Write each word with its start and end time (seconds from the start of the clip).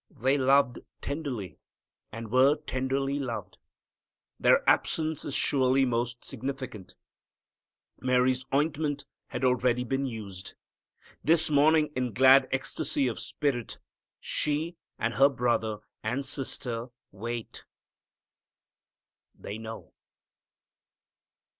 They 0.19 0.35
loved 0.35 0.79
tenderly, 0.99 1.59
and 2.11 2.31
were 2.31 2.55
tenderly 2.55 3.19
loved. 3.19 3.59
Their 4.39 4.67
absence 4.67 5.23
is 5.23 5.35
surely 5.35 5.85
most 5.85 6.25
significant. 6.25 6.95
Mary's 7.99 8.43
ointment 8.51 9.05
had 9.27 9.45
already 9.45 9.83
been 9.83 10.07
used. 10.07 10.55
This 11.23 11.51
morning 11.51 11.91
in 11.95 12.13
glad 12.13 12.47
ecstasy 12.51 13.07
of 13.07 13.19
spirit 13.19 13.77
she 14.19 14.75
and 14.97 15.13
her 15.13 15.29
brother 15.29 15.81
and 16.01 16.25
sister 16.25 16.87
wait. 17.11 17.65
_They 19.39 19.59
know. 19.61 19.93